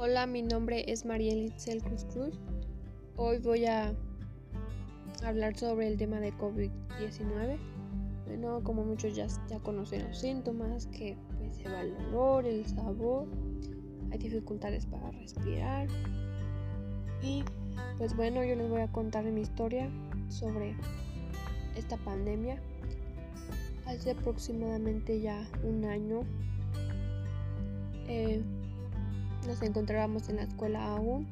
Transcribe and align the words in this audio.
Hola, 0.00 0.28
mi 0.28 0.42
nombre 0.42 0.84
es 0.86 1.04
María 1.04 1.32
Elitzel 1.32 1.82
Cruz. 1.82 2.38
Hoy 3.16 3.38
voy 3.38 3.66
a 3.66 3.96
hablar 5.24 5.56
sobre 5.58 5.88
el 5.88 5.96
tema 5.96 6.20
de 6.20 6.32
COVID-19. 6.34 7.58
Bueno, 8.24 8.62
como 8.62 8.84
muchos 8.84 9.16
ya, 9.16 9.26
ya 9.48 9.58
conocen 9.58 10.06
los 10.06 10.18
síntomas, 10.20 10.86
que 10.86 11.16
pues, 11.36 11.56
se 11.56 11.68
va 11.68 11.80
el 11.80 11.96
olor, 11.96 12.46
el 12.46 12.64
sabor, 12.64 13.26
hay 14.12 14.18
dificultades 14.18 14.86
para 14.86 15.10
respirar. 15.10 15.88
Y 17.20 17.42
pues 17.98 18.14
bueno, 18.14 18.44
yo 18.44 18.54
les 18.54 18.70
voy 18.70 18.82
a 18.82 18.92
contar 18.92 19.24
mi 19.24 19.40
historia 19.40 19.90
sobre 20.28 20.76
esta 21.74 21.96
pandemia. 21.96 22.62
Hace 23.84 24.12
aproximadamente 24.12 25.20
ya 25.20 25.44
un 25.64 25.84
año 25.86 26.20
eh, 28.06 28.44
nos 29.48 29.62
encontrábamos 29.62 30.28
en 30.28 30.36
la 30.36 30.42
escuela 30.42 30.84
aún 30.84 31.26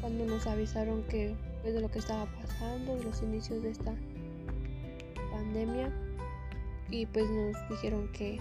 cuando 0.00 0.24
nos 0.24 0.46
avisaron 0.46 1.02
que 1.04 1.34
pues, 1.62 1.74
de 1.74 1.80
lo 1.80 1.90
que 1.90 1.98
estaba 1.98 2.26
pasando, 2.26 2.96
los 3.02 3.20
inicios 3.20 3.62
de 3.62 3.70
esta 3.70 3.94
pandemia. 5.32 5.92
Y 6.88 7.04
pues 7.06 7.28
nos 7.28 7.68
dijeron 7.68 8.08
que 8.12 8.38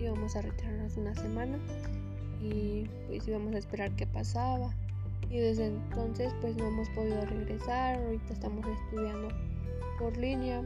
íbamos 0.00 0.34
a 0.34 0.42
retirarnos 0.42 0.96
una 0.96 1.14
semana 1.14 1.58
y 2.40 2.88
pues 3.06 3.28
íbamos 3.28 3.54
a 3.54 3.58
esperar 3.58 3.94
qué 3.96 4.06
pasaba. 4.06 4.74
Y 5.30 5.38
desde 5.38 5.66
entonces 5.66 6.32
pues 6.40 6.56
no 6.56 6.66
hemos 6.66 6.88
podido 6.90 7.20
regresar, 7.26 7.98
ahorita 7.98 8.32
estamos 8.32 8.64
estudiando 8.66 9.28
por 9.98 10.16
línea 10.16 10.62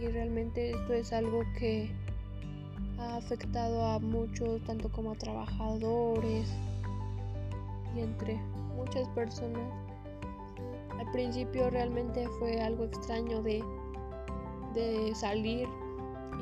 y 0.00 0.06
realmente 0.06 0.70
esto 0.70 0.94
es 0.94 1.12
algo 1.12 1.42
que 1.58 1.90
ha 2.98 3.16
afectado 3.16 3.84
a 3.84 3.98
muchos, 3.98 4.62
tanto 4.64 4.90
como 4.90 5.12
a 5.12 5.14
trabajadores 5.16 6.48
y 7.94 8.00
entre 8.00 8.36
muchas 8.76 9.08
personas. 9.10 9.72
Al 10.98 11.10
principio 11.12 11.70
realmente 11.70 12.26
fue 12.38 12.60
algo 12.60 12.84
extraño 12.84 13.42
de, 13.42 13.62
de 14.74 15.14
salir 15.14 15.68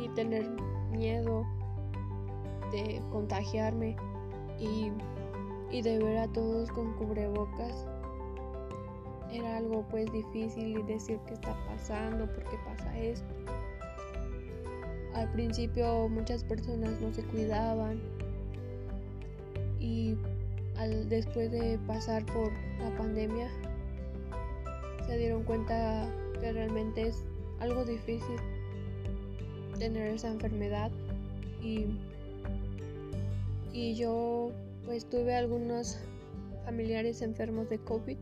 y 0.02 0.08
tener 0.10 0.48
miedo 0.90 1.44
de 2.72 3.02
contagiarme 3.12 3.96
y, 4.58 4.90
y 5.70 5.82
de 5.82 5.98
ver 5.98 6.18
a 6.18 6.28
todos 6.28 6.70
con 6.72 6.94
cubrebocas 6.94 7.86
era 9.32 9.56
algo 9.56 9.84
pues 9.90 10.10
difícil 10.12 10.84
decir 10.86 11.18
qué 11.26 11.34
está 11.34 11.56
pasando, 11.66 12.26
por 12.26 12.44
qué 12.44 12.56
pasa 12.64 12.98
esto. 12.98 13.34
Al 15.14 15.30
principio 15.32 16.08
muchas 16.08 16.44
personas 16.44 17.00
no 17.00 17.12
se 17.12 17.22
cuidaban 17.24 18.00
y 18.20 18.25
después 20.88 21.50
de 21.50 21.78
pasar 21.86 22.24
por 22.26 22.52
la 22.78 22.94
pandemia 22.96 23.48
se 25.06 25.16
dieron 25.18 25.44
cuenta 25.44 26.08
que 26.40 26.52
realmente 26.52 27.08
es 27.08 27.22
algo 27.60 27.84
difícil 27.84 28.36
tener 29.78 30.08
esa 30.08 30.28
enfermedad. 30.28 30.90
Y, 31.62 31.86
y 33.72 33.94
yo 33.94 34.50
pues 34.84 35.08
tuve 35.08 35.34
algunos 35.34 35.98
familiares 36.64 37.22
enfermos 37.22 37.68
de 37.68 37.78
COVID 37.78 38.18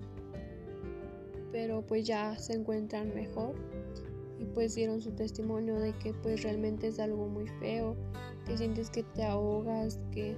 pero 1.54 1.82
pues 1.82 2.04
ya 2.04 2.36
se 2.36 2.52
encuentran 2.54 3.14
mejor. 3.14 3.54
Y 4.40 4.44
pues 4.44 4.74
dieron 4.74 5.00
su 5.00 5.12
testimonio 5.12 5.78
de 5.78 5.92
que 5.92 6.12
pues 6.12 6.42
realmente 6.42 6.88
es 6.88 6.98
algo 6.98 7.28
muy 7.28 7.46
feo, 7.60 7.94
que 8.44 8.58
sientes 8.58 8.90
que 8.90 9.04
te 9.04 9.22
ahogas, 9.22 10.00
que 10.10 10.36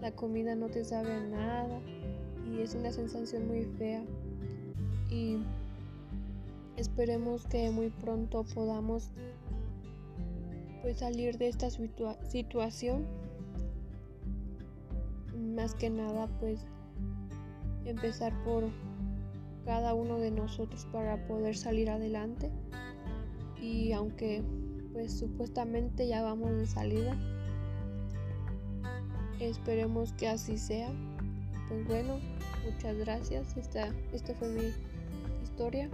la 0.00 0.12
comida 0.12 0.54
no 0.54 0.68
te 0.68 0.84
sabe 0.84 1.20
nada 1.28 1.80
y 2.50 2.60
es 2.60 2.74
una 2.74 2.92
sensación 2.92 3.46
muy 3.46 3.64
fea 3.64 4.02
y 5.10 5.38
esperemos 6.76 7.46
que 7.46 7.70
muy 7.70 7.90
pronto 7.90 8.44
podamos 8.54 9.10
pues 10.82 10.98
salir 10.98 11.38
de 11.38 11.48
esta 11.48 11.68
situación 11.70 13.06
más 15.54 15.74
que 15.74 15.90
nada 15.90 16.28
pues 16.40 16.60
empezar 17.84 18.32
por 18.44 18.64
cada 19.64 19.92
uno 19.92 20.18
de 20.18 20.30
nosotros 20.30 20.86
para 20.92 21.26
poder 21.26 21.56
salir 21.56 21.90
adelante. 21.90 22.50
Y 23.60 23.92
aunque 23.92 24.42
pues 24.92 25.18
supuestamente 25.18 26.06
ya 26.08 26.22
vamos 26.22 26.52
de 26.52 26.66
salida, 26.66 27.14
esperemos 29.40 30.12
que 30.12 30.28
así 30.28 30.58
sea. 30.58 30.90
Pues 31.68 31.86
bueno, 31.86 32.18
muchas 32.64 32.96
gracias. 32.96 33.56
Esta, 33.56 33.92
esta 34.12 34.34
fue 34.34 34.48
mi 34.48 34.72
historia 35.42 35.88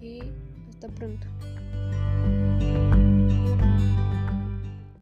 y 0.00 0.20
hasta 0.68 0.88
pronto. 0.88 1.26